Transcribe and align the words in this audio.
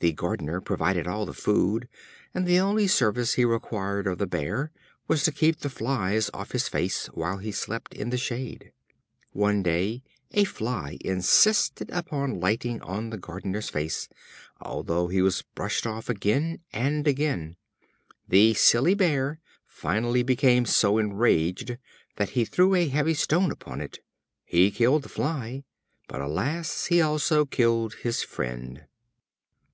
The 0.00 0.12
Gardener 0.12 0.60
provided 0.60 1.08
all 1.08 1.26
the 1.26 1.34
food, 1.34 1.88
and 2.32 2.46
the 2.46 2.60
only 2.60 2.86
service 2.86 3.34
he 3.34 3.44
required 3.44 4.06
of 4.06 4.18
the 4.18 4.28
Bear 4.28 4.70
was 5.08 5.24
to 5.24 5.32
keep 5.32 5.58
the 5.58 5.68
flies 5.68 6.30
off 6.32 6.52
his 6.52 6.68
face 6.68 7.06
while 7.06 7.38
he 7.38 7.50
slept 7.50 7.94
in 7.94 8.10
the 8.10 8.16
shade. 8.16 8.70
One 9.32 9.60
day, 9.64 10.04
a 10.30 10.44
fly 10.44 10.98
insisted 11.00 11.90
upon 11.90 12.38
lighting 12.38 12.80
on 12.80 13.10
the 13.10 13.18
Gardener's 13.18 13.70
face, 13.70 14.08
although 14.60 15.08
he 15.08 15.20
was 15.20 15.42
brushed 15.56 15.84
off 15.84 16.08
again 16.08 16.60
and 16.72 17.08
again. 17.08 17.56
The 18.28 18.54
silly 18.54 18.94
Bear 18.94 19.40
finally 19.66 20.22
became 20.22 20.64
so 20.64 20.98
enraged 20.98 21.76
that 22.14 22.30
he 22.30 22.44
threw 22.44 22.76
a 22.76 22.86
heavy 22.86 23.14
stone 23.14 23.50
upon 23.50 23.80
it. 23.80 23.98
He 24.44 24.70
killed 24.70 25.02
the 25.02 25.08
fly, 25.08 25.64
but, 26.06 26.20
alas! 26.20 26.84
he 26.86 27.00
also 27.00 27.44
killed 27.44 27.94
his 28.04 28.22
friend. 28.22 28.84